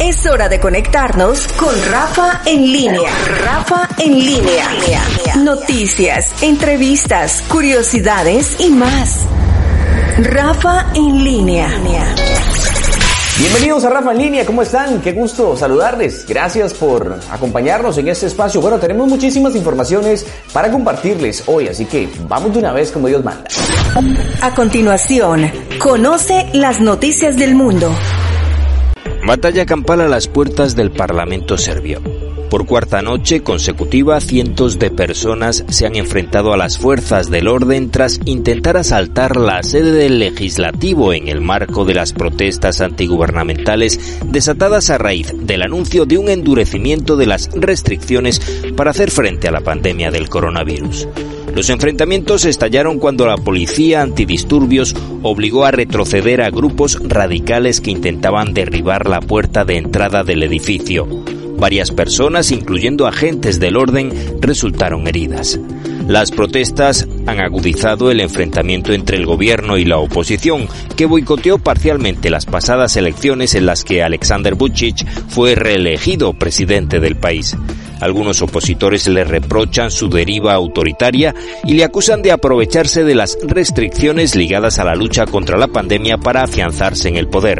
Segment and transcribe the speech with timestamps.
[0.00, 3.10] Es hora de conectarnos con Rafa en línea.
[3.44, 4.68] Rafa en línea.
[5.42, 9.26] Noticias, entrevistas, curiosidades y más.
[10.18, 11.68] Rafa en línea.
[13.40, 15.00] Bienvenidos a Rafa en línea, ¿cómo están?
[15.00, 16.24] Qué gusto saludarles.
[16.28, 18.60] Gracias por acompañarnos en este espacio.
[18.60, 23.24] Bueno, tenemos muchísimas informaciones para compartirles hoy, así que vamos de una vez como Dios
[23.24, 23.48] manda.
[24.42, 27.92] A continuación, conoce las noticias del mundo.
[29.28, 32.00] Batalla campal a las puertas del Parlamento serbio.
[32.48, 37.90] Por cuarta noche consecutiva, cientos de personas se han enfrentado a las fuerzas del orden
[37.90, 44.88] tras intentar asaltar la sede del legislativo en el marco de las protestas antigubernamentales desatadas
[44.88, 48.40] a raíz del anuncio de un endurecimiento de las restricciones
[48.78, 51.06] para hacer frente a la pandemia del coronavirus.
[51.58, 54.94] Los enfrentamientos estallaron cuando la policía antidisturbios
[55.24, 61.08] obligó a retroceder a grupos radicales que intentaban derribar la puerta de entrada del edificio.
[61.58, 65.58] Varias personas, incluyendo agentes del orden, resultaron heridas.
[66.06, 72.30] Las protestas han agudizado el enfrentamiento entre el gobierno y la oposición, que boicoteó parcialmente
[72.30, 77.56] las pasadas elecciones en las que Alexander Vucic fue reelegido presidente del país.
[78.00, 84.34] Algunos opositores le reprochan su deriva autoritaria y le acusan de aprovecharse de las restricciones
[84.34, 87.58] ligadas a la lucha contra la pandemia para afianzarse en el poder.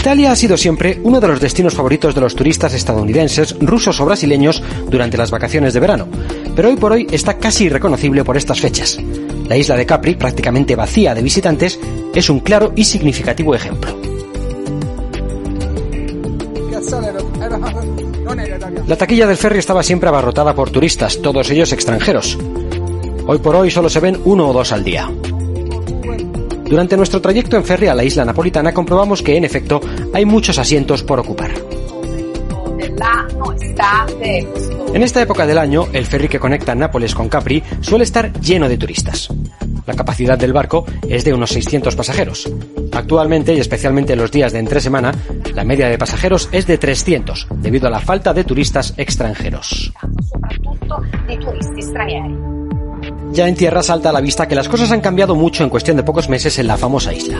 [0.00, 4.06] Italia ha sido siempre uno de los destinos favoritos de los turistas estadounidenses, rusos o
[4.06, 6.08] brasileños durante las vacaciones de verano,
[6.56, 8.98] pero hoy por hoy está casi irreconocible por estas fechas.
[9.46, 11.78] La isla de Capri, prácticamente vacía de visitantes,
[12.14, 14.09] es un claro y significativo ejemplo.
[18.90, 22.36] La taquilla del ferry estaba siempre abarrotada por turistas, todos ellos extranjeros.
[23.24, 25.08] Hoy por hoy solo se ven uno o dos al día.
[26.64, 29.80] Durante nuestro trayecto en ferry a la isla napolitana comprobamos que, en efecto,
[30.12, 31.52] hay muchos asientos por ocupar.
[34.92, 38.68] En esta época del año, el ferry que conecta Nápoles con Capri suele estar lleno
[38.68, 39.28] de turistas.
[39.86, 42.50] La capacidad del barco es de unos 600 pasajeros.
[42.92, 45.12] Actualmente, y especialmente en los días de entre semana,
[45.54, 49.92] la media de pasajeros es de 300, debido a la falta de turistas extranjeros.
[53.32, 55.96] Ya en tierra salta a la vista que las cosas han cambiado mucho en cuestión
[55.96, 57.38] de pocos meses en la famosa isla.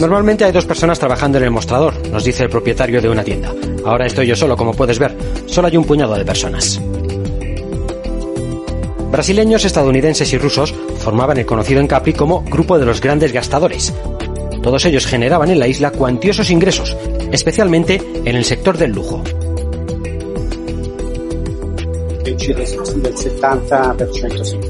[0.00, 3.52] Normalmente hay dos personas trabajando en el mostrador, nos dice el propietario de una tienda.
[3.84, 5.16] Ahora estoy yo solo, como puedes ver.
[5.46, 6.80] Solo hay un puñado de personas.
[9.10, 13.94] Brasileños, estadounidenses y rusos formaban el conocido en Capri como Grupo de los Grandes Gastadores.
[14.66, 16.96] Todos ellos generaban en la isla cuantiosos ingresos,
[17.30, 19.22] especialmente en el sector del lujo.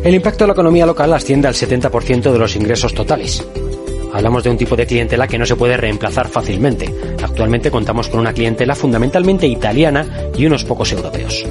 [0.05, 3.43] El impacto de la economía local asciende al 70% de los ingresos totales.
[4.12, 6.95] Hablamos de un tipo de clientela que no se puede reemplazar fácilmente.
[7.23, 11.43] Actualmente contamos con una clientela fundamentalmente italiana y unos pocos europeos.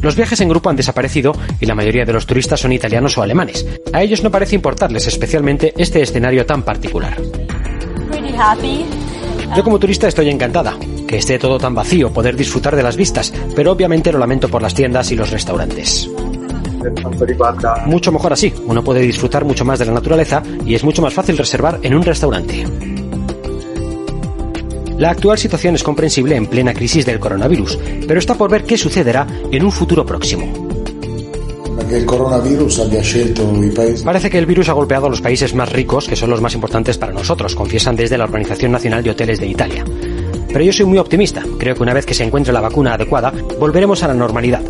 [0.00, 3.22] Los viajes en grupo han desaparecido y la mayoría de los turistas son italianos o
[3.22, 3.66] alemanes.
[3.92, 7.16] A ellos no parece importarles especialmente este escenario tan particular.
[9.56, 10.76] Yo como turista estoy encantada.
[11.06, 14.60] Que esté todo tan vacío, poder disfrutar de las vistas, pero obviamente lo lamento por
[14.60, 16.08] las tiendas y los restaurantes.
[17.86, 21.14] Mucho mejor así, uno puede disfrutar mucho más de la naturaleza y es mucho más
[21.14, 22.64] fácil reservar en un restaurante.
[24.98, 28.76] La actual situación es comprensible en plena crisis del coronavirus, pero está por ver qué
[28.76, 30.68] sucederá en un futuro próximo.
[34.04, 36.54] Parece que el virus ha golpeado a los países más ricos, que son los más
[36.54, 39.84] importantes para nosotros, confiesan desde la Organización Nacional de Hoteles de Italia.
[40.48, 41.44] Pero yo soy muy optimista.
[41.58, 44.62] Creo que una vez que se encuentre la vacuna adecuada, volveremos a la normalidad.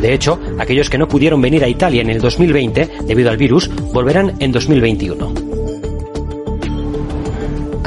[0.00, 3.70] De hecho, aquellos que no pudieron venir a Italia en el 2020 debido al virus
[3.92, 5.53] volverán en 2021.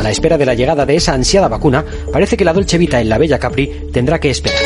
[0.07, 3.09] La espera de la llegada de esa ansiada vacuna, parece que la Dolce Vita en
[3.09, 4.63] la bella Capri tendrá que esperar.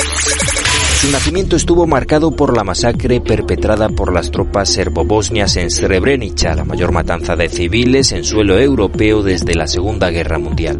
[1.01, 6.63] Su nacimiento estuvo marcado por la masacre perpetrada por las tropas serbobosnias en Srebrenica, la
[6.63, 10.79] mayor matanza de civiles en suelo europeo desde la Segunda Guerra Mundial.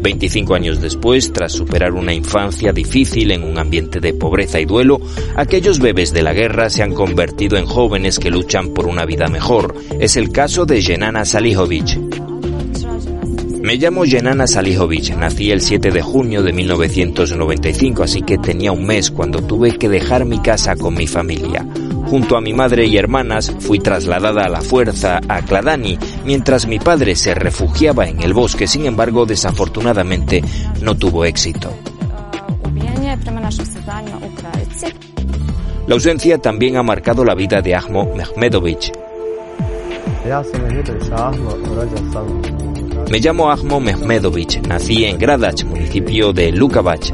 [0.00, 5.00] 25 años después, tras superar una infancia difícil en un ambiente de pobreza y duelo,
[5.34, 9.26] aquellos bebés de la guerra se han convertido en jóvenes que luchan por una vida
[9.26, 9.74] mejor.
[9.98, 12.05] Es el caso de Jenana Salihovic.
[13.66, 18.86] Me llamo Jenana Salihovic, nací el 7 de junio de 1995, así que tenía un
[18.86, 21.66] mes cuando tuve que dejar mi casa con mi familia.
[22.08, 26.78] Junto a mi madre y hermanas fui trasladada a la fuerza a Kladani, mientras mi
[26.78, 30.44] padre se refugiaba en el bosque, sin embargo desafortunadamente
[30.80, 31.74] no tuvo éxito.
[35.88, 38.92] La ausencia también ha marcado la vida de Ahmo Mehmedovic,
[43.10, 47.12] Me llamo Ahmo Mehmedovich, nací en Gradac, municipio de Lukavac.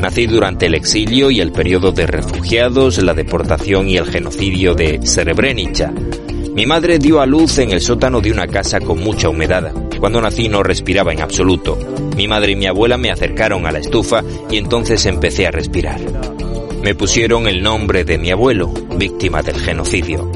[0.00, 5.00] Nací durante el exilio y el periodo de refugiados, la deportación y el genocidio de
[5.06, 5.92] Srebrenica.
[6.54, 9.72] Mi madre dio a luz en el sótano de una casa con mucha humedad.
[10.00, 11.78] Cuando nací no respiraba en absoluto.
[12.16, 16.00] Mi madre y mi abuela me acercaron a la estufa y entonces empecé a respirar.
[16.82, 20.32] Me pusieron el nombre de mi abuelo, víctima del genocidio.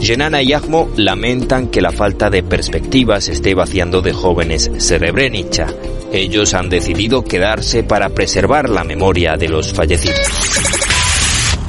[0.00, 5.66] Yenana y Ahmo lamentan que la falta de perspectivas esté vaciando de jóvenes Srebrenica.
[6.12, 10.18] Ellos han decidido quedarse para preservar la memoria de los fallecidos.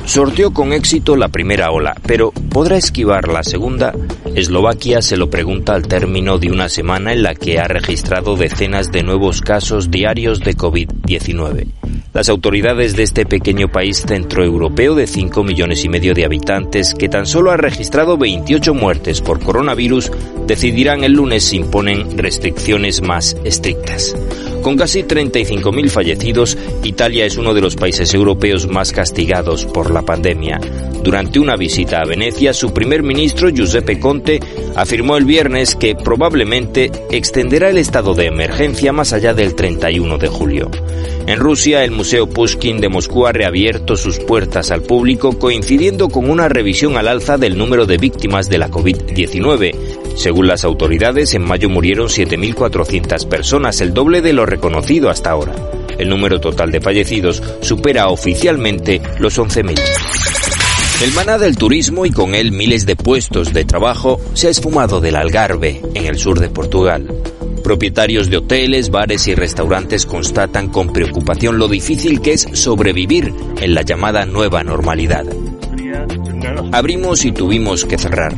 [0.06, 3.94] Sorteó con éxito la primera ola, pero ¿podrá esquivar la segunda?
[4.36, 8.92] Eslovaquia se lo pregunta al término de una semana en la que ha registrado decenas
[8.92, 11.81] de nuevos casos diarios de COVID-19.
[12.14, 17.08] Las autoridades de este pequeño país centroeuropeo de 5 millones y medio de habitantes, que
[17.08, 20.12] tan solo ha registrado 28 muertes por coronavirus,
[20.46, 24.14] decidirán el lunes si imponen restricciones más estrictas.
[24.62, 30.04] Con casi 35.000 fallecidos, Italia es uno de los países europeos más castigados por la
[30.04, 30.60] pandemia.
[31.04, 34.40] Durante una visita a Venecia, su primer ministro, Giuseppe Conte,
[34.76, 40.28] afirmó el viernes que probablemente extenderá el estado de emergencia más allá del 31 de
[40.28, 40.70] julio.
[41.26, 46.30] En Rusia, el Museo Pushkin de Moscú ha reabierto sus puertas al público coincidiendo con
[46.30, 49.91] una revisión al alza del número de víctimas de la COVID-19.
[50.16, 55.56] Según las autoridades, en mayo murieron 7.400 personas, el doble de lo reconocido hasta ahora.
[55.98, 59.80] El número total de fallecidos supera oficialmente los 11.000.
[61.04, 65.02] El maná del turismo y con él miles de puestos de trabajo se ha esfumado
[65.02, 67.08] del Algarve, en el sur de Portugal.
[67.64, 73.74] Propietarios de hoteles, bares y restaurantes constatan con preocupación lo difícil que es sobrevivir en
[73.74, 75.26] la llamada nueva normalidad.
[76.72, 78.36] Abrimos y tuvimos que cerrar.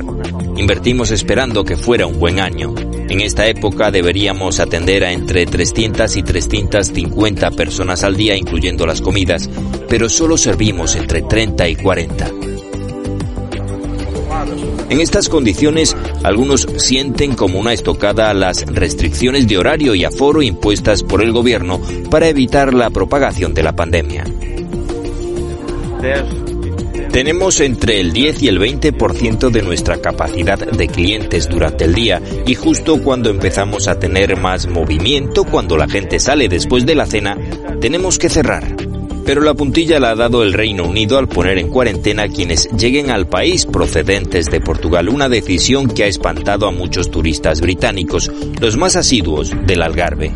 [0.55, 2.73] Invertimos esperando que fuera un buen año.
[3.09, 9.01] En esta época deberíamos atender a entre 300 y 350 personas al día, incluyendo las
[9.01, 9.49] comidas,
[9.89, 12.31] pero solo servimos entre 30 y 40.
[14.89, 21.01] En estas condiciones, algunos sienten como una estocada las restricciones de horario y aforo impuestas
[21.01, 24.23] por el gobierno para evitar la propagación de la pandemia.
[27.13, 32.19] Tenemos entre el 10 y el 20% de nuestra capacidad de clientes durante el día
[32.47, 37.05] y justo cuando empezamos a tener más movimiento, cuando la gente sale después de la
[37.05, 37.37] cena,
[37.79, 38.75] tenemos que cerrar.
[39.27, 42.67] Pero la puntilla la ha dado el Reino Unido al poner en cuarentena a quienes
[42.71, 48.31] lleguen al país procedentes de Portugal, una decisión que ha espantado a muchos turistas británicos,
[48.59, 50.31] los más asiduos del Algarve.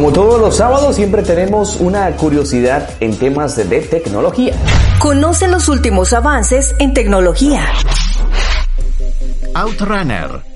[0.00, 4.54] Como todos los sábados, siempre tenemos una curiosidad en temas de tecnología.
[4.98, 7.66] Conoce los últimos avances en tecnología.
[9.52, 10.49] Outrunner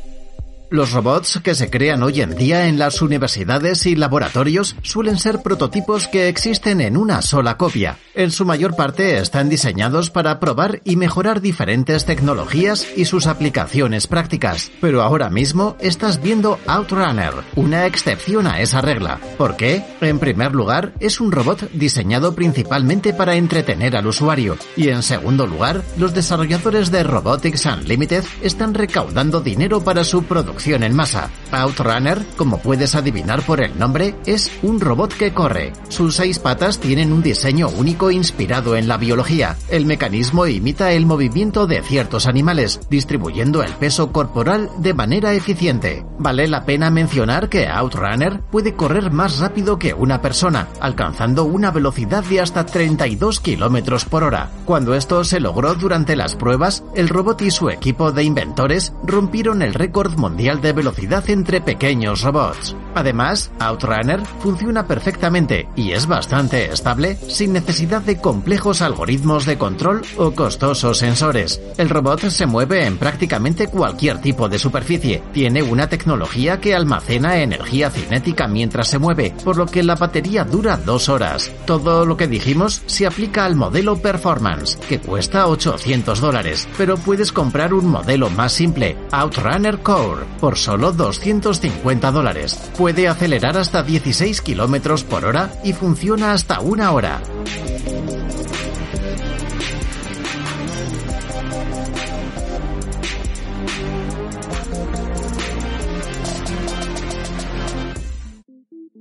[0.74, 5.40] los robots que se crean hoy en día en las universidades y laboratorios suelen ser
[5.40, 7.96] prototipos que existen en una sola copia.
[8.14, 14.08] En su mayor parte están diseñados para probar y mejorar diferentes tecnologías y sus aplicaciones
[14.08, 14.72] prácticas.
[14.80, 19.20] Pero ahora mismo estás viendo Outrunner, una excepción a esa regla.
[19.38, 19.84] ¿Por qué?
[20.00, 24.56] En primer lugar, es un robot diseñado principalmente para entretener al usuario.
[24.76, 30.63] Y en segundo lugar, los desarrolladores de Robotics Unlimited están recaudando dinero para su producción
[30.72, 31.28] en masa.
[31.52, 35.72] Outrunner, como puedes adivinar por el nombre, es un robot que corre.
[35.88, 39.56] Sus seis patas tienen un diseño único inspirado en la biología.
[39.68, 46.04] El mecanismo imita el movimiento de ciertos animales, distribuyendo el peso corporal de manera eficiente.
[46.18, 51.70] Vale la pena mencionar que Outrunner puede correr más rápido que una persona, alcanzando una
[51.70, 54.50] velocidad de hasta 32 km por hora.
[54.64, 59.60] Cuando esto se logró durante las pruebas, el robot y su equipo de inventores rompieron
[59.60, 62.76] el récord mundial de velocidad entre pequeños robots.
[62.94, 70.02] Además, Outrunner funciona perfectamente y es bastante estable sin necesidad de complejos algoritmos de control
[70.16, 71.60] o costosos sensores.
[71.76, 75.22] El robot se mueve en prácticamente cualquier tipo de superficie.
[75.32, 80.44] Tiene una tecnología que almacena energía cinética mientras se mueve, por lo que la batería
[80.44, 81.50] dura dos horas.
[81.66, 87.32] Todo lo que dijimos se aplica al modelo Performance, que cuesta 800 dólares, pero puedes
[87.32, 92.70] comprar un modelo más simple, Outrunner Core, por solo 250 dólares.
[92.76, 97.22] Puede acelerar hasta 16 kilómetros por hora y funciona hasta una hora.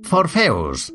[0.02, 0.94] Forfeus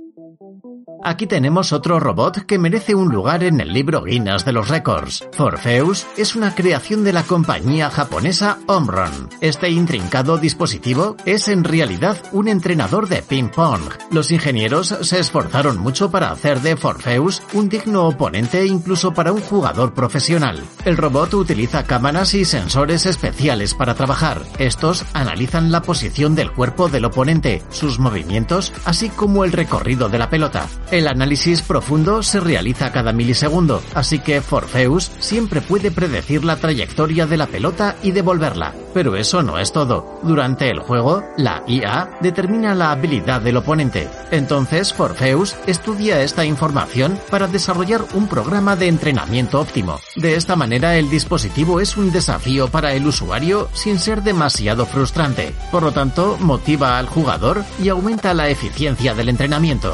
[1.01, 5.25] Aquí tenemos otro robot que merece un lugar en el libro Guinness de los récords.
[5.31, 9.29] Forpheus es una creación de la compañía japonesa Omron.
[9.39, 13.81] Este intrincado dispositivo es en realidad un entrenador de ping-pong.
[14.11, 19.41] Los ingenieros se esforzaron mucho para hacer de Forpheus un digno oponente incluso para un
[19.41, 20.61] jugador profesional.
[20.83, 24.41] El robot utiliza cámaras y sensores especiales para trabajar.
[24.57, 30.19] Estos analizan la posición del cuerpo del oponente, sus movimientos, así como el recorrido de
[30.19, 30.67] la pelota.
[30.91, 37.27] El análisis profundo se realiza cada milisegundo, así que Forpheus siempre puede predecir la trayectoria
[37.27, 38.73] de la pelota y devolverla.
[38.91, 40.19] Pero eso no es todo.
[40.23, 44.07] Durante el juego, la IA determina la habilidad del oponente.
[44.31, 49.99] Entonces, Forpheus estudia esta información para desarrollar un programa de entrenamiento óptimo.
[50.15, 55.53] De esta manera, el dispositivo es un desafío para el usuario sin ser demasiado frustrante.
[55.71, 59.93] Por lo tanto, motiva al jugador y aumenta la eficiencia del entrenamiento.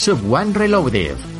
[0.00, 1.39] Sub One Reloaded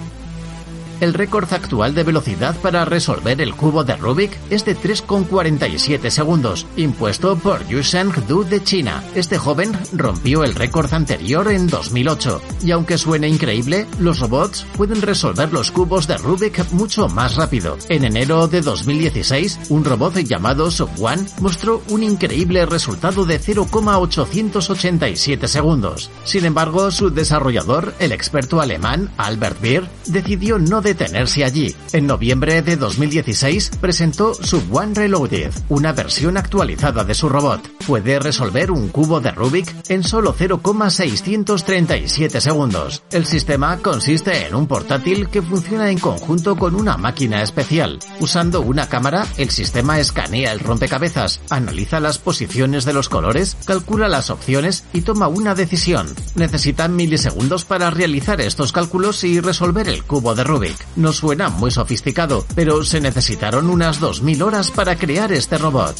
[1.00, 6.66] el récord actual de velocidad para resolver el cubo de Rubik es de 3,47 segundos,
[6.76, 7.80] impuesto por Yu
[8.28, 9.02] Du de China.
[9.14, 15.02] Este joven rompió el récord anterior en 2008, y aunque suene increíble, los robots pueden
[15.02, 17.78] resolver los cubos de Rubik mucho más rápido.
[17.88, 26.10] En enero de 2016, un robot llamado Sub-One mostró un increíble resultado de 0,887 segundos.
[26.24, 31.76] Sin embargo, su desarrollador, el experto alemán Albert Beer, decidió no detenerse allí.
[31.92, 37.60] En noviembre de 2016 presentó su One Reloaded, una versión actualizada de su robot.
[37.86, 43.04] Puede resolver un cubo de Rubik en solo 0,637 segundos.
[43.12, 48.00] El sistema consiste en un portátil que funciona en conjunto con una máquina especial.
[48.18, 54.08] Usando una cámara, el sistema escanea el rompecabezas, analiza las posiciones de los colores, calcula
[54.08, 56.08] las opciones y toma una decisión.
[56.34, 60.79] Necesitan milisegundos para realizar estos cálculos y resolver el cubo de Rubik.
[60.96, 65.96] No suena muy sofisticado, pero se necesitaron unas 2.000 horas para crear este robot.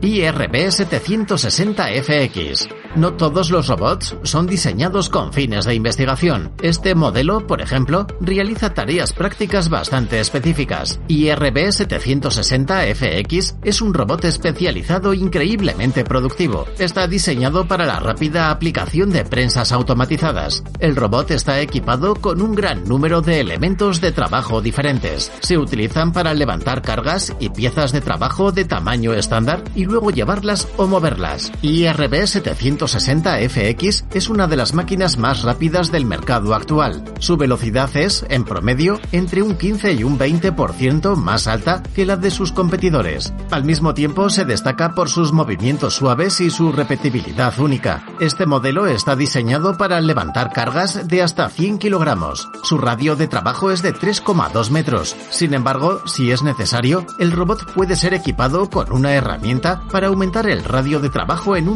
[0.00, 2.68] IRB 760FX
[2.98, 6.50] no todos los robots son diseñados con fines de investigación.
[6.60, 10.98] Este modelo, por ejemplo, realiza tareas prácticas bastante específicas.
[11.06, 16.66] IRB 760FX es un robot especializado increíblemente productivo.
[16.78, 20.64] Está diseñado para la rápida aplicación de prensas automatizadas.
[20.80, 25.30] El robot está equipado con un gran número de elementos de trabajo diferentes.
[25.40, 30.66] Se utilizan para levantar cargas y piezas de trabajo de tamaño estándar y luego llevarlas
[30.76, 31.52] o moverlas.
[31.62, 37.04] IRB 760 160FX es una de las máquinas más rápidas del mercado actual.
[37.18, 42.16] Su velocidad es, en promedio, entre un 15 y un 20% más alta que la
[42.16, 43.32] de sus competidores.
[43.50, 48.06] Al mismo tiempo, se destaca por sus movimientos suaves y su repetibilidad única.
[48.20, 52.48] Este modelo está diseñado para levantar cargas de hasta 100 kilogramos.
[52.62, 55.14] Su radio de trabajo es de 3,2 metros.
[55.30, 60.48] Sin embargo, si es necesario, el robot puede ser equipado con una herramienta para aumentar
[60.48, 61.68] el radio de trabajo en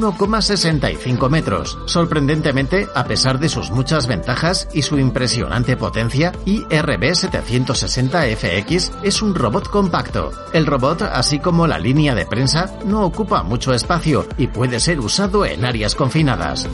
[0.94, 1.78] 1,65 metros.
[1.86, 9.34] Sorprendentemente, a pesar de sus muchas ventajas y su impresionante potencia, IRB 760FX es un
[9.34, 10.32] robot compacto.
[10.52, 15.00] El robot, así como la línea de prensa, no ocupa mucho espacio y puede ser
[15.00, 16.68] usado en áreas confinadas.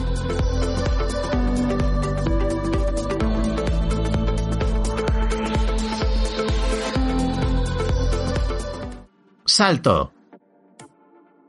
[9.45, 10.13] Salto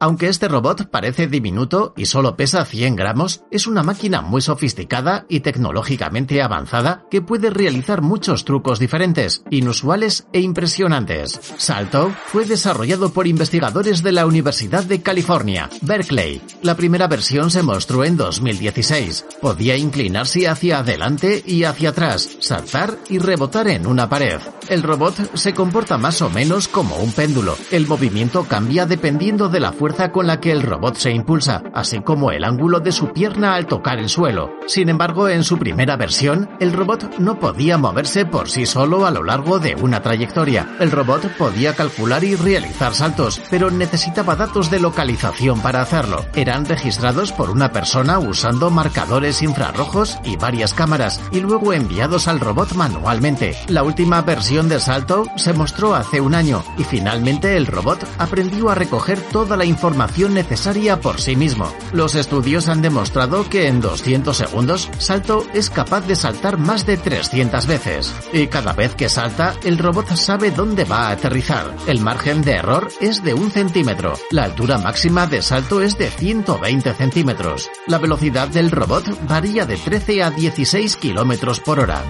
[0.01, 5.27] aunque este robot parece diminuto y solo pesa 100 gramos, es una máquina muy sofisticada
[5.29, 11.39] y tecnológicamente avanzada que puede realizar muchos trucos diferentes, inusuales e impresionantes.
[11.59, 16.41] Salto fue desarrollado por investigadores de la Universidad de California, Berkeley.
[16.63, 19.27] La primera versión se mostró en 2016.
[19.43, 24.41] Podía inclinarse hacia adelante y hacia atrás, saltar y rebotar en una pared.
[24.69, 27.59] El robot se comporta más o menos como un péndulo.
[27.71, 32.01] El movimiento cambia dependiendo de la fuerza con la que el robot se impulsa, así
[32.01, 34.53] como el ángulo de su pierna al tocar el suelo.
[34.67, 39.11] Sin embargo, en su primera versión, el robot no podía moverse por sí solo a
[39.11, 40.77] lo largo de una trayectoria.
[40.79, 46.25] El robot podía calcular y realizar saltos, pero necesitaba datos de localización para hacerlo.
[46.35, 52.39] Eran registrados por una persona usando marcadores infrarrojos y varias cámaras, y luego enviados al
[52.39, 53.57] robot manualmente.
[53.67, 58.71] La última versión de salto se mostró hace un año y finalmente el robot aprendió
[58.71, 59.80] a recoger toda la información
[60.31, 61.73] necesaria por sí mismo.
[61.93, 66.97] Los estudios han demostrado que en 200 segundos Salto es capaz de saltar más de
[66.97, 71.75] 300 veces y cada vez que salta el robot sabe dónde va a aterrizar.
[71.87, 74.15] El margen de error es de un centímetro.
[74.31, 77.71] La altura máxima de salto es de 120 centímetros.
[77.87, 82.03] La velocidad del robot varía de 13 a 16 kilómetros por hora.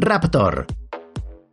[0.00, 0.87] Raptor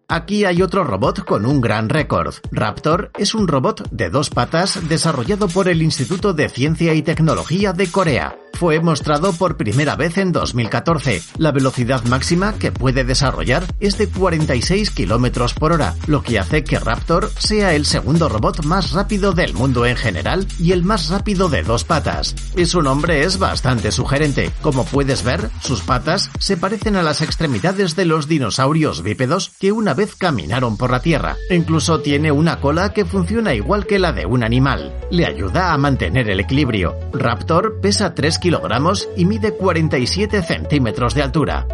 [0.07, 2.35] Aquí hay otro robot con un gran récord.
[2.51, 7.73] Raptor es un robot de dos patas desarrollado por el Instituto de Ciencia y Tecnología
[7.73, 11.21] de Corea fue mostrado por primera vez en 2014.
[11.37, 16.63] La velocidad máxima que puede desarrollar es de 46 km por hora, lo que hace
[16.63, 21.09] que Raptor sea el segundo robot más rápido del mundo en general y el más
[21.09, 22.35] rápido de dos patas.
[22.55, 24.51] Y su nombre es bastante sugerente.
[24.61, 29.73] Como puedes ver, sus patas se parecen a las extremidades de los dinosaurios bípedos que
[29.73, 31.35] una vez caminaron por la Tierra.
[31.49, 34.93] Incluso tiene una cola que funciona igual que la de un animal.
[35.09, 36.95] Le ayuda a mantener el equilibrio.
[37.13, 41.67] Raptor pesa 3 kilogramos y mide 47 centímetros de altura.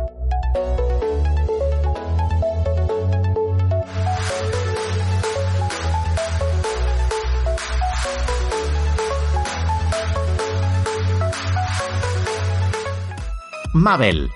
[13.73, 14.29] Mabel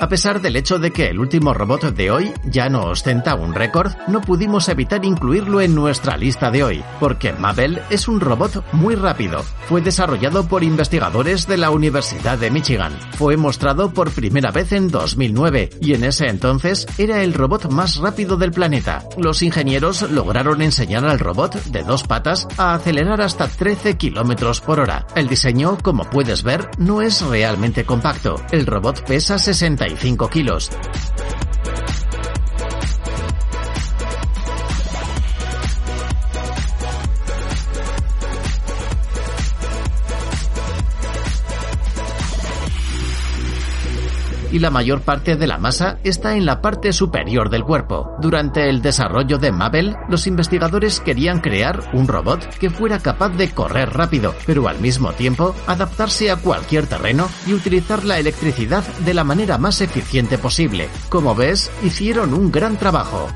[0.00, 3.54] a pesar del hecho de que el último robot de hoy ya no ostenta un
[3.54, 8.64] récord, no pudimos evitar incluirlo en nuestra lista de hoy, porque Mabel es un robot
[8.72, 9.42] muy rápido.
[9.68, 12.98] Fue desarrollado por investigadores de la Universidad de Michigan.
[13.18, 17.96] Fue mostrado por primera vez en 2009 y en ese entonces era el robot más
[17.96, 19.04] rápido del planeta.
[19.18, 24.80] Los ingenieros lograron enseñar al robot de dos patas a acelerar hasta 13 kilómetros por
[24.80, 25.06] hora.
[25.14, 28.36] El diseño, como puedes ver, no es realmente compacto.
[28.50, 29.89] El robot pesa 60
[30.28, 30.70] kilos.
[44.52, 48.12] Y la mayor parte de la masa está en la parte superior del cuerpo.
[48.20, 53.50] Durante el desarrollo de Mabel, los investigadores querían crear un robot que fuera capaz de
[53.50, 59.14] correr rápido, pero al mismo tiempo adaptarse a cualquier terreno y utilizar la electricidad de
[59.14, 60.88] la manera más eficiente posible.
[61.08, 63.28] Como ves, hicieron un gran trabajo.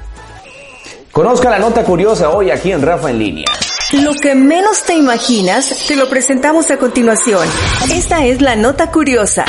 [1.12, 3.46] Conozca la nota curiosa hoy aquí en Rafa en línea.
[3.92, 7.46] Lo que menos te imaginas, te lo presentamos a continuación.
[7.92, 9.44] Esta es la nota curiosa.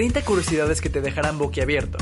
[0.00, 1.98] 30 curiosidades que te dejarán boquiabierto.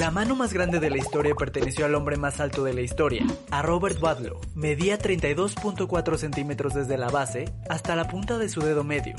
[0.00, 3.24] La mano más grande de la historia perteneció al hombre más alto de la historia,
[3.52, 4.40] a Robert Wadlow.
[4.56, 9.14] Medía 32.4 centímetros desde la base hasta la punta de su dedo medio.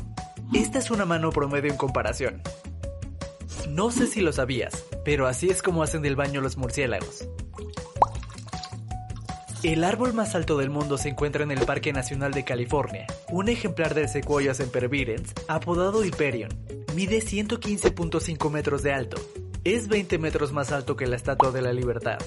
[0.54, 2.42] Esta es una mano promedio en comparación.
[3.70, 7.30] No sé si lo sabías, pero así es como hacen del baño los murciélagos.
[9.64, 13.08] El árbol más alto del mundo se encuentra en el Parque Nacional de California.
[13.32, 16.50] Un ejemplar del Sequoia sempervirens, apodado Hyperion,
[16.96, 19.16] mide 115.5 metros de alto.
[19.64, 22.18] Es 20 metros más alto que la Estatua de la Libertad.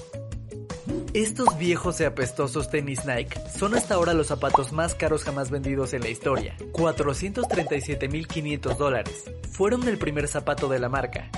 [1.13, 5.93] Estos viejos y apestosos tenis Nike son hasta ahora los zapatos más caros jamás vendidos
[5.93, 6.57] en la historia.
[6.71, 9.25] 437.500 dólares.
[9.51, 11.29] Fueron el primer zapato de la marca.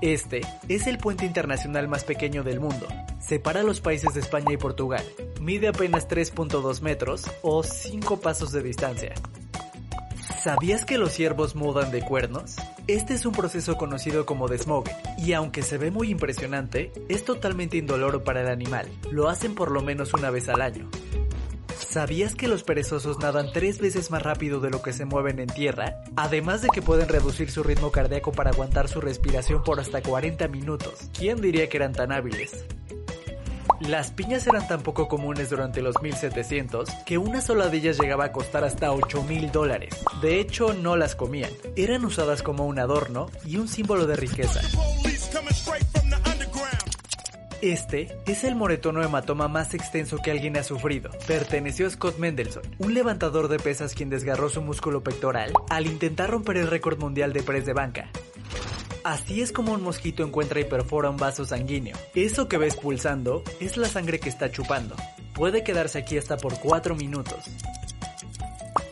[0.00, 2.86] Este es el puente internacional más pequeño del mundo,
[3.18, 5.04] separa los países de España y Portugal.
[5.40, 9.14] Mide apenas 3.2 metros o 5 pasos de distancia.
[10.40, 12.54] ¿Sabías que los ciervos mudan de cuernos?
[12.86, 17.76] Este es un proceso conocido como desmogue, y aunque se ve muy impresionante, es totalmente
[17.76, 18.88] indoloro para el animal.
[19.10, 20.88] Lo hacen por lo menos una vez al año.
[21.78, 25.48] ¿Sabías que los perezosos nadan tres veces más rápido de lo que se mueven en
[25.48, 25.96] tierra?
[26.16, 30.48] Además de que pueden reducir su ritmo cardíaco para aguantar su respiración por hasta 40
[30.48, 31.10] minutos.
[31.16, 32.64] ¿Quién diría que eran tan hábiles?
[33.80, 38.24] Las piñas eran tan poco comunes durante los 1700 que una sola de ellas llegaba
[38.24, 39.94] a costar hasta 8 mil dólares.
[40.20, 44.60] De hecho, no las comían, eran usadas como un adorno y un símbolo de riqueza.
[47.60, 51.10] Este es el moretono hematoma más extenso que alguien ha sufrido.
[51.26, 56.30] Perteneció a Scott Mendelson, un levantador de pesas quien desgarró su músculo pectoral al intentar
[56.30, 58.10] romper el récord mundial de press de banca.
[59.02, 61.96] Así es como un mosquito encuentra y perfora un vaso sanguíneo.
[62.14, 64.94] Eso que ves pulsando es la sangre que está chupando.
[65.34, 67.44] Puede quedarse aquí hasta por 4 minutos.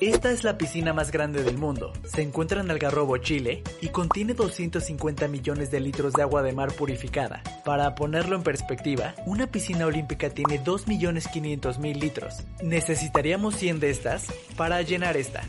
[0.01, 1.91] Esta es la piscina más grande del mundo.
[2.05, 6.71] Se encuentra en Algarrobo, Chile, y contiene 250 millones de litros de agua de mar
[6.73, 7.43] purificada.
[7.65, 12.45] Para ponerlo en perspectiva, una piscina olímpica tiene 2.500.000 litros.
[12.63, 15.43] Necesitaríamos 100 de estas para llenar esta.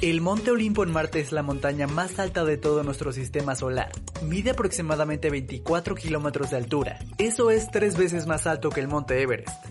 [0.00, 3.90] El Monte Olimpo en Marte es la montaña más alta de todo nuestro sistema solar.
[4.22, 6.98] Mide aproximadamente 24 kilómetros de altura.
[7.18, 9.66] Eso es tres veces más alto que el Monte Everest.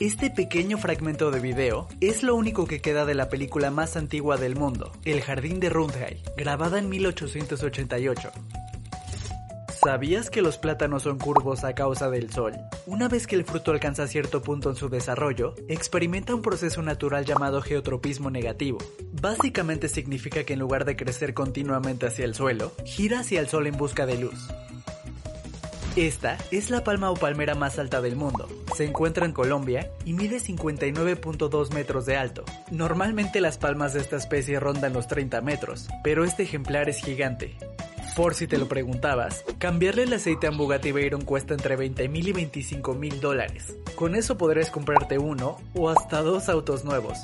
[0.00, 4.36] Este pequeño fragmento de video es lo único que queda de la película más antigua
[4.36, 8.32] del mundo, El Jardín de Rundheim, grabada en 1888.
[9.72, 12.54] ¿Sabías que los plátanos son curvos a causa del sol?
[12.86, 17.24] Una vez que el fruto alcanza cierto punto en su desarrollo, experimenta un proceso natural
[17.24, 18.78] llamado geotropismo negativo.
[19.12, 23.68] Básicamente significa que en lugar de crecer continuamente hacia el suelo, gira hacia el sol
[23.68, 24.48] en busca de luz.
[25.94, 28.48] Esta es la palma o palmera más alta del mundo.
[28.74, 32.44] Se encuentra en Colombia y mide 59.2 metros de alto.
[32.72, 37.56] Normalmente las palmas de esta especie rondan los 30 metros, pero este ejemplar es gigante.
[38.16, 42.08] Por si te lo preguntabas, cambiarle el aceite a un Bugatti Veyron cuesta entre 20
[42.08, 43.76] mil y 25 mil dólares.
[43.94, 47.18] Con eso podrás comprarte uno o hasta dos autos nuevos.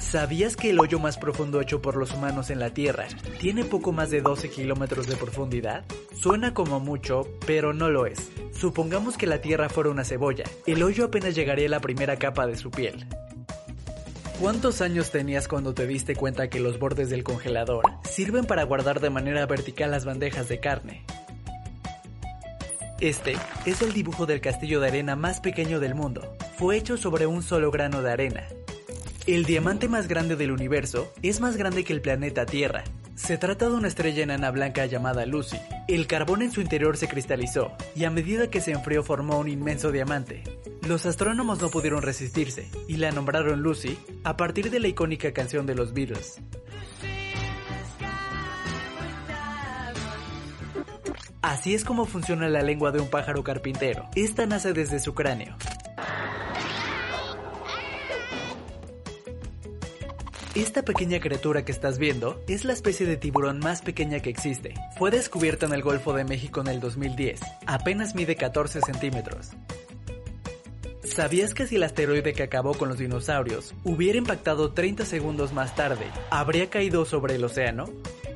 [0.00, 3.06] ¿Sabías que el hoyo más profundo hecho por los humanos en la Tierra
[3.38, 5.84] tiene poco más de 12 kilómetros de profundidad?
[6.18, 8.30] Suena como mucho, pero no lo es.
[8.52, 12.46] Supongamos que la Tierra fuera una cebolla, el hoyo apenas llegaría a la primera capa
[12.46, 13.06] de su piel.
[14.40, 19.00] ¿Cuántos años tenías cuando te diste cuenta que los bordes del congelador sirven para guardar
[19.00, 21.04] de manera vertical las bandejas de carne?
[23.00, 23.36] Este
[23.66, 26.34] es el dibujo del castillo de arena más pequeño del mundo.
[26.56, 28.46] Fue hecho sobre un solo grano de arena
[29.34, 32.82] el diamante más grande del universo es más grande que el planeta Tierra.
[33.14, 35.58] Se trata de una estrella enana blanca llamada Lucy.
[35.86, 39.48] El carbón en su interior se cristalizó y a medida que se enfrió formó un
[39.48, 40.42] inmenso diamante.
[40.88, 45.64] Los astrónomos no pudieron resistirse y la nombraron Lucy a partir de la icónica canción
[45.64, 46.40] de los Beatles.
[51.42, 54.08] Así es como funciona la lengua de un pájaro carpintero.
[54.16, 55.56] Esta nace desde su cráneo.
[60.60, 64.74] Esta pequeña criatura que estás viendo es la especie de tiburón más pequeña que existe.
[64.98, 67.40] Fue descubierta en el Golfo de México en el 2010.
[67.64, 69.52] Apenas mide 14 centímetros.
[71.02, 75.74] ¿Sabías que si el asteroide que acabó con los dinosaurios hubiera impactado 30 segundos más
[75.74, 77.86] tarde, habría caído sobre el océano?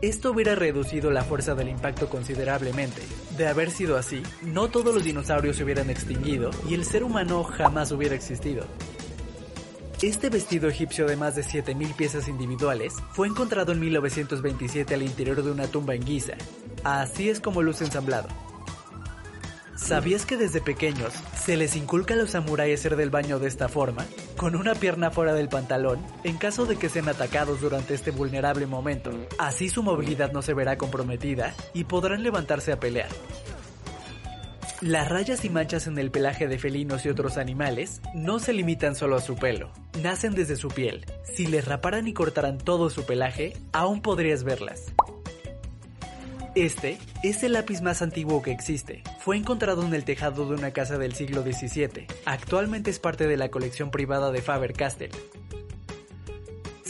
[0.00, 3.02] Esto hubiera reducido la fuerza del impacto considerablemente.
[3.37, 7.44] De haber sido así, no todos los dinosaurios se hubieran extinguido y el ser humano
[7.44, 8.64] jamás hubiera existido.
[10.04, 15.42] Este vestido egipcio de más de 7.000 piezas individuales fue encontrado en 1927 al interior
[15.42, 16.34] de una tumba en Giza.
[16.82, 18.28] Así es como luce ensamblado.
[19.76, 23.70] ¿Sabías que desde pequeños se les inculca a los samuráis hacer del baño de esta
[23.70, 24.04] forma,
[24.36, 28.66] con una pierna fuera del pantalón, en caso de que sean atacados durante este vulnerable
[28.66, 29.10] momento?
[29.38, 33.08] Así su movilidad no se verá comprometida y podrán levantarse a pelear.
[34.84, 38.94] Las rayas y manchas en el pelaje de felinos y otros animales no se limitan
[38.94, 39.70] solo a su pelo,
[40.02, 41.06] nacen desde su piel.
[41.22, 44.92] Si les raparan y cortaran todo su pelaje, aún podrías verlas.
[46.54, 49.02] Este es el lápiz más antiguo que existe.
[49.20, 52.06] Fue encontrado en el tejado de una casa del siglo XVII.
[52.26, 55.12] Actualmente es parte de la colección privada de Faber-Castell.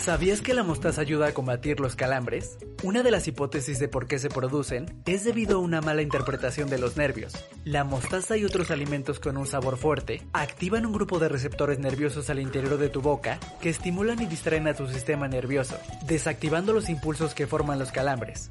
[0.04, 2.58] ¿Sabías que la mostaza ayuda a combatir los calambres?
[2.82, 6.68] Una de las hipótesis de por qué se producen es debido a una mala interpretación
[6.68, 7.32] de los nervios.
[7.64, 12.28] La mostaza y otros alimentos con un sabor fuerte activan un grupo de receptores nerviosos
[12.28, 16.90] al interior de tu boca que estimulan y distraen a tu sistema nervioso, desactivando los
[16.90, 18.50] impulsos que forman los calambres.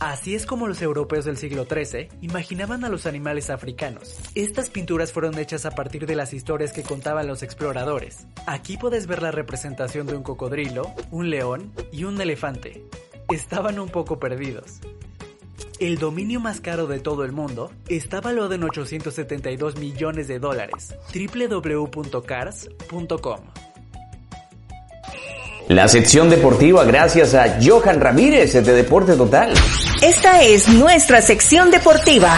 [0.00, 4.18] Así es como los europeos del siglo XIII imaginaban a los animales africanos.
[4.34, 8.26] Estas pinturas fueron hechas a partir de las historias que contaban los exploradores.
[8.46, 12.82] Aquí puedes ver la representación de un cocodrilo, un león y un elefante.
[13.30, 14.80] Estaban un poco perdidos.
[15.80, 20.94] El dominio más caro de todo el mundo está valuado en 872 millones de dólares.
[21.12, 22.10] www.cars.com
[25.70, 29.54] La sección deportiva gracias a Johan Ramírez de Deporte Total.
[30.02, 32.36] Esta es nuestra sección deportiva.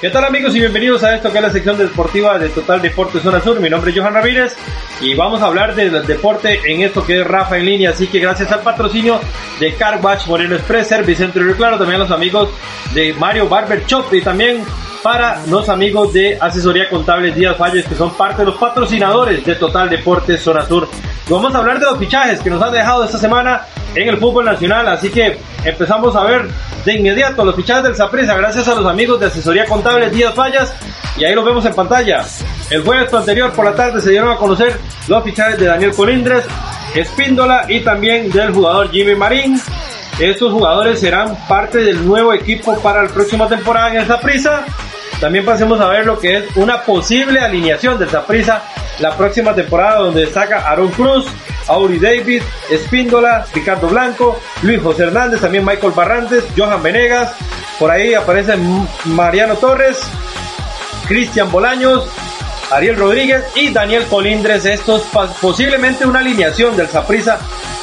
[0.00, 3.18] ¿Qué tal amigos y bienvenidos a esto que es la sección deportiva de Total Deporte
[3.18, 3.58] Zona Sur?
[3.58, 4.54] Mi nombre es Johan Ramírez
[5.00, 7.90] y vamos a hablar del deporte en esto que es Rafa en línea.
[7.90, 9.18] Así que gracias al patrocinio
[9.58, 12.48] de Car Watch Moreno Express, Servicentro y Claro, también a los amigos
[12.94, 14.62] de Mario Barber Shop y también
[15.06, 19.54] para los amigos de Asesoría Contable Díaz Falles que son parte de los patrocinadores de
[19.54, 20.88] Total Deporte Zona Sur.
[21.28, 23.62] Vamos a hablar de los fichajes que nos han dejado esta semana
[23.94, 26.48] en el fútbol nacional, así que empezamos a ver
[26.84, 30.74] de inmediato los fichajes del Saprissa gracias a los amigos de Asesoría Contable Díaz Fallas
[31.16, 32.24] y ahí los vemos en pantalla.
[32.70, 36.44] El jueves anterior por la tarde se dieron a conocer los fichajes de Daniel Colindres,
[36.96, 39.60] Espíndola y también del jugador Jimmy Marín.
[40.18, 44.64] Estos jugadores serán parte del nuevo equipo para la próxima temporada en esa prisa.
[45.20, 48.62] También pasemos a ver lo que es una posible alineación de Zaprisa
[48.98, 51.26] la próxima temporada donde destaca Aaron Cruz,
[51.68, 57.34] Auri David, Espíndola, Ricardo Blanco, Luis José Hernández, también Michael Barrantes, Johan Venegas,
[57.78, 58.54] por ahí aparece
[59.04, 60.00] Mariano Torres,
[61.06, 62.08] Cristian Bolaños,
[62.70, 64.64] Ariel Rodríguez y Daniel Colindres.
[64.64, 65.02] Estos
[65.40, 67.38] posiblemente una alineación del Zaprisa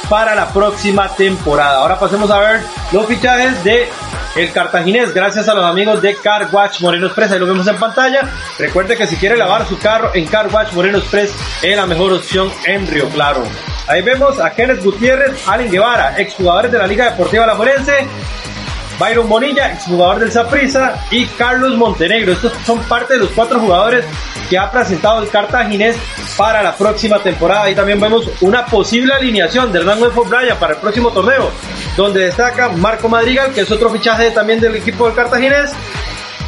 [0.08, 1.78] para la próxima temporada.
[1.78, 2.60] Ahora pasemos a ver
[2.92, 3.88] los fichajes de
[4.36, 7.76] el cartaginés, gracias a los amigos de Car Watch Moreno Express, ahí lo vemos en
[7.76, 8.28] pantalla.
[8.58, 12.12] Recuerde que si quiere lavar su carro en Car Watch Moreno Express es la mejor
[12.12, 13.44] opción en Río Claro.
[13.86, 18.06] Ahí vemos a Kenneth Gutiérrez, Allen Guevara, exjugadores de la Liga Deportiva La Forense,
[18.98, 22.32] Byron Bonilla, exjugador del Saprissa, y Carlos Montenegro.
[22.32, 24.04] Estos son parte de los cuatro jugadores
[24.48, 25.96] que ha presentado el Cartaginés
[26.36, 27.64] para la próxima temporada.
[27.64, 31.50] Ahí también vemos una posible alineación de Hernán Huefo Bryan para el próximo torneo,
[31.96, 35.72] donde destaca Marco Madrigal, que es otro fichaje también del equipo del Cartaginés.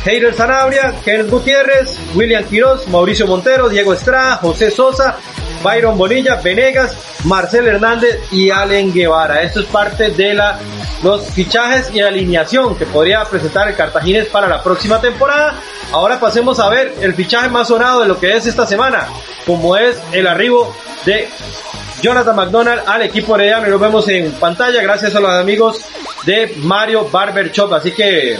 [0.04, 5.16] Heider Sanabria, Kenneth Gutiérrez, William Quiroz, Mauricio Montero, Diego Estrada, José Sosa,
[5.64, 9.42] Byron Bonilla, Venegas, Marcel Hernández y Allen Guevara.
[9.42, 10.60] Esto es parte de la,
[11.02, 15.54] los fichajes y alineación que podría presentar el Cartagines para la próxima temporada.
[15.90, 19.08] Ahora pasemos a ver el fichaje más sonado de lo que es esta semana,
[19.46, 21.28] como es el arribo de
[22.02, 25.80] Jonathan McDonald al equipo herediano y lo vemos en pantalla gracias a los amigos
[26.24, 27.72] de Mario Barber Shop.
[27.72, 28.36] Así que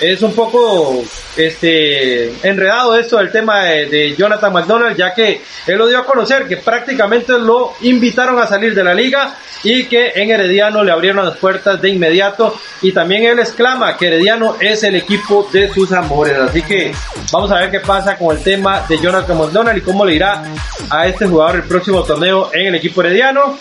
[0.00, 1.02] es un poco
[1.36, 6.46] este enredado esto del tema de, Jonathan McDonald, ya que él lo dio a conocer
[6.46, 11.24] que prácticamente lo invitaron a salir de la liga y que en Herediano le abrieron
[11.24, 15.92] las puertas de inmediato y también él exclama que Herediano es el equipo de sus
[15.92, 16.38] amores.
[16.38, 16.92] Así que
[17.32, 20.44] vamos a ver qué pasa con el tema de Jonathan McDonald y cómo le irá
[20.90, 23.58] a este jugador el próximo torneo en el equipo Herediano.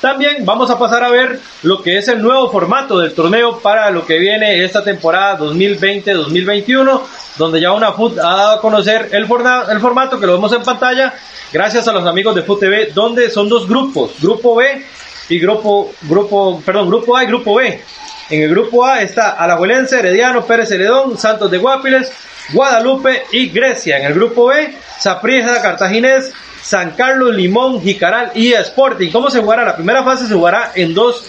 [0.00, 3.90] También vamos a pasar a ver lo que es el nuevo formato del torneo para
[3.90, 7.00] lo que viene esta temporada 2020-2021,
[7.36, 10.62] donde ya una FUT ha dado a conocer el, el formato que lo vemos en
[10.62, 11.14] pantalla,
[11.52, 14.86] gracias a los amigos de FUT TV, donde son dos grupos, grupo B
[15.30, 17.82] y grupo, grupo, perdón, grupo A y grupo B.
[18.30, 22.12] En el grupo A está Alajuelense, Herediano, Pérez Celedón, Santos de Guapiles,
[22.52, 23.98] Guadalupe y Grecia.
[23.98, 26.32] En el grupo B, Saprissa, Cartaginés,
[26.68, 29.10] San Carlos, Limón, Jicaral y Sporting.
[29.10, 29.64] ¿Cómo se jugará?
[29.64, 31.24] La primera fase se jugará en dos,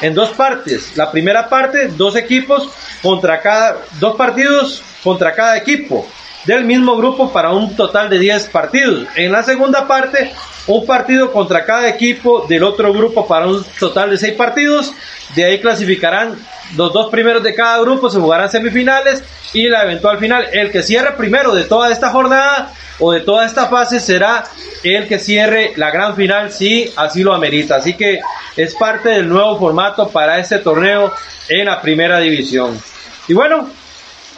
[0.00, 0.96] en dos partes.
[0.96, 2.68] La primera parte, dos equipos
[3.02, 6.06] contra cada, dos partidos contra cada equipo
[6.44, 9.08] del mismo grupo para un total de 10 partidos.
[9.16, 10.32] En la segunda parte,
[10.68, 14.92] un partido contra cada equipo del otro grupo para un total de 6 partidos.
[15.34, 16.38] De ahí clasificarán
[16.76, 20.46] los dos primeros de cada grupo, se jugarán semifinales y la eventual final.
[20.52, 24.44] El que cierre primero de toda esta jornada o de toda esta fase será
[24.82, 27.76] el que cierre la gran final si así lo amerita.
[27.76, 28.20] Así que
[28.56, 31.12] es parte del nuevo formato para este torneo
[31.48, 32.80] en la primera división.
[33.26, 33.68] Y bueno,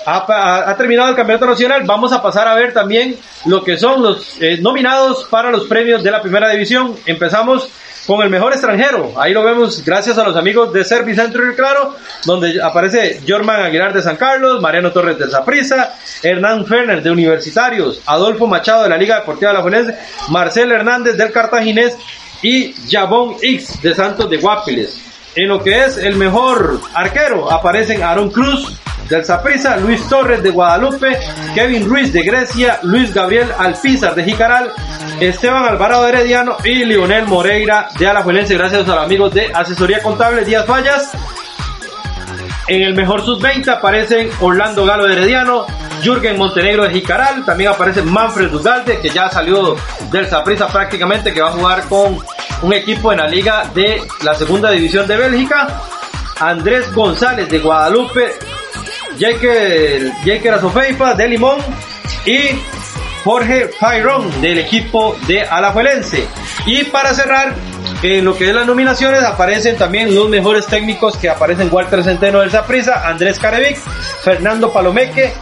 [0.07, 1.83] ha, terminado el campeonato nacional.
[1.85, 6.03] Vamos a pasar a ver también lo que son los eh, nominados para los premios
[6.03, 6.95] de la primera división.
[7.07, 7.69] Empezamos
[8.07, 9.13] con el mejor extranjero.
[9.17, 13.93] Ahí lo vemos gracias a los amigos de Servicentro y Claro, donde aparece Jorman Aguilar
[13.93, 18.97] de San Carlos, Mariano Torres de Zaprisa, Hernán Ferner de Universitarios, Adolfo Machado de la
[18.97, 19.95] Liga Deportiva de la Juventud,
[20.29, 21.97] Marcel Hernández del Cartaginés
[22.43, 25.01] y Jabón X de Santos de Guapiles.
[25.35, 30.51] En lo que es el mejor arquero aparecen Aaron Cruz, del Zaprisa, Luis Torres de
[30.51, 31.19] Guadalupe,
[31.55, 34.73] Kevin Ruiz de Grecia, Luis Gabriel Alpizar de Jicaral,
[35.21, 40.45] Esteban Alvarado Herediano y Lionel Moreira de Alajuelense, gracias a los amigos de Asesoría Contable
[40.45, 41.11] Díaz Fallas.
[42.69, 45.67] En el mejor sub-20 aparecen Orlando Galo de Herediano,
[46.03, 49.77] Jürgen Montenegro de Jicaral, también aparece Manfred Dugalde, que ya salió
[50.11, 52.19] del Zaprisa prácticamente, que va a jugar con
[52.63, 55.81] un equipo en la liga de la segunda división de Bélgica.
[56.41, 58.35] Andrés González de Guadalupe,
[59.19, 61.59] Jake Azofeifa de Limón
[62.25, 62.59] y
[63.25, 66.29] Jorge Fayron del equipo de Alajuelense.
[66.65, 67.55] Y para cerrar,
[68.03, 72.41] en lo que es las nominaciones aparecen también los mejores técnicos que aparecen Walter Centeno
[72.41, 73.79] del Zaprisa, Andrés Carevic,
[74.23, 75.33] Fernando Palomeque,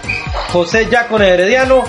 [0.50, 1.84] José Yacone Herediano,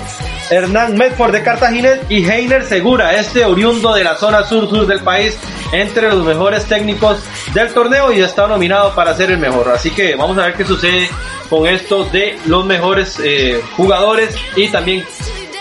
[0.50, 5.38] Hernán Medford de Cartagena y Heiner Segura, este oriundo de la zona sur-sur del país,
[5.72, 7.18] entre los mejores técnicos
[7.54, 9.70] del torneo y está nominado para ser el mejor.
[9.70, 11.08] Así que vamos a ver qué sucede
[11.48, 15.04] con esto de los mejores eh, jugadores y también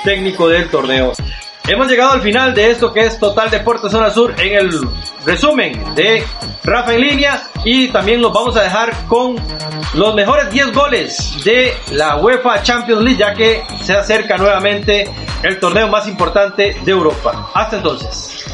[0.04, 1.14] técnico del torneo.
[1.68, 4.88] Hemos llegado al final de esto que es Total Deportes Zona Sur en el
[5.26, 6.24] resumen de
[6.64, 9.36] Rafa en línea y también los vamos a dejar con
[9.96, 15.10] los mejores 10 goles de la UEFA Champions League ya que se acerca nuevamente
[15.42, 17.50] el torneo más importante de Europa.
[17.56, 18.46] Hasta entonces.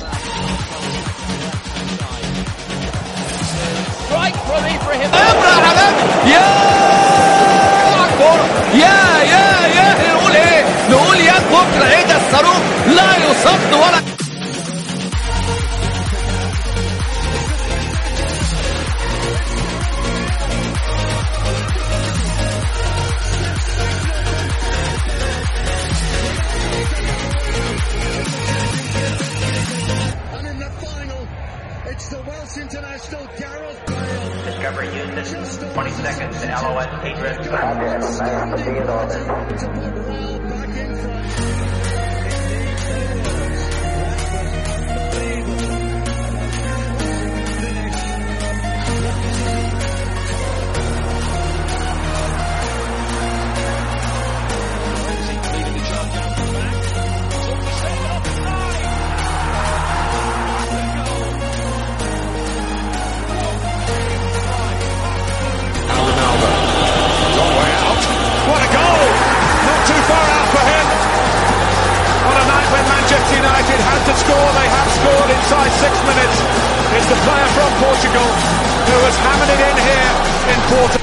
[8.74, 12.62] يا يا يا نقول إيه؟ نقول يا بكره إيه ده الصاروخ؟
[77.82, 78.30] Portugal
[78.86, 80.14] who has hammered it in here
[80.54, 81.02] in Porto.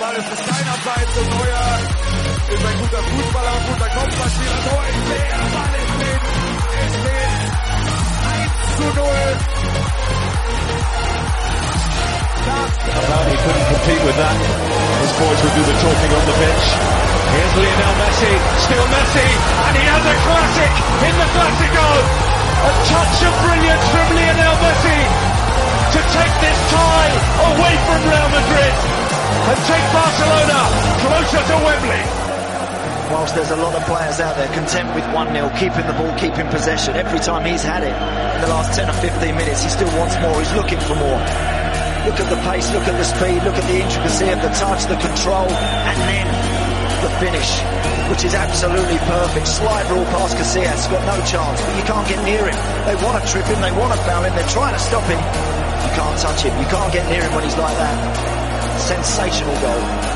[0.00, 1.68] Ball ist es seinerseits und Neuer
[2.50, 4.58] ist ein guter Fußballer, ein guter Kopfballspieler.
[4.66, 6.22] So ist der Ball ist drin.
[6.82, 7.42] Es steht
[8.26, 9.10] 1 zu 0.
[13.30, 14.36] He couldn't compete with that.
[15.00, 16.66] His boys will do the talking on the bench.
[17.32, 21.88] Here's Lionel Messi, still Messi, and he has a classic in the Classico.
[22.60, 25.00] A touch of brilliance from Lionel Messi
[25.96, 27.12] to take this tie
[27.56, 28.74] away from Real Madrid
[29.48, 30.60] and take Barcelona
[31.00, 32.04] closer to Wembley.
[33.08, 36.46] Whilst there's a lot of players out there content with 1-0, keeping the ball, keeping
[36.52, 39.90] possession, every time he's had it in the last 10 or 15 minutes, he still
[39.96, 41.69] wants more, he's looking for more.
[42.06, 44.88] Look at the pace, look at the speed, look at the intricacy of the touch,
[44.88, 46.26] the control, and then
[47.04, 47.60] the finish,
[48.08, 49.46] which is absolutely perfect.
[49.46, 52.56] Slide rule past Casillas, got no chance, but you can't get near him.
[52.88, 55.20] They want to trip him, they want to foul him, they're trying to stop him.
[55.20, 58.80] You can't touch him, you can't get near him when he's like that.
[58.80, 60.09] Sensational goal.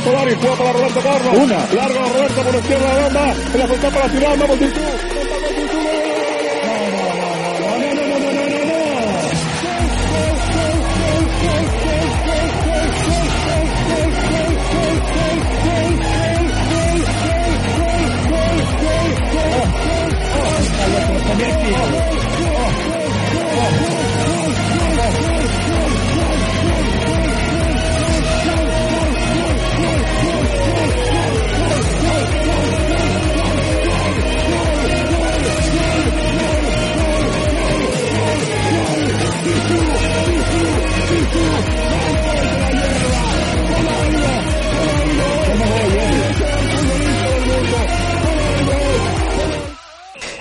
[0.00, 1.34] Para Solari, juega para Roberto Carlos.
[1.38, 1.74] Una.
[1.74, 3.34] Larga Roberto por la izquierda de banda.
[3.52, 4.80] En la para Ciudad, vamos Tirtú.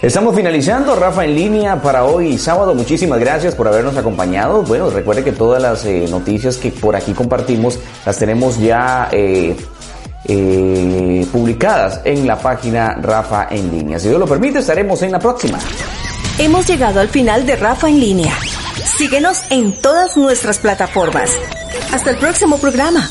[0.07, 2.73] Estamos finalizando Rafa en línea para hoy sábado.
[2.73, 4.63] Muchísimas gracias por habernos acompañado.
[4.63, 9.53] Bueno, recuerde que todas las eh, noticias que por aquí compartimos las tenemos ya eh,
[10.23, 13.99] eh, publicadas en la página Rafa en línea.
[13.99, 15.59] Si Dios lo permite, estaremos en la próxima.
[16.39, 18.33] Hemos llegado al final de Rafa en línea.
[18.85, 21.31] Síguenos en todas nuestras plataformas.
[21.91, 23.09] Hasta el próximo programa.